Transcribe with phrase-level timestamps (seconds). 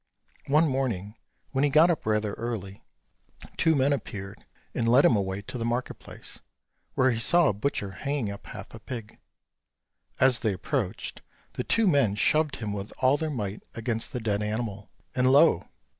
[0.47, 1.13] One morning
[1.51, 2.81] when he got up rather early,
[3.57, 4.43] two men appeared,
[4.73, 6.39] and led him away to the market place,
[6.95, 9.19] where he saw a butcher hanging up half a pig.
[10.19, 11.21] As they approached,
[11.53, 15.67] the two men shoved him with all their might against the dead animal, and lo!